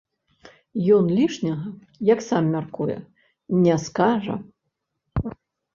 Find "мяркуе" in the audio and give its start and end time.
2.57-2.99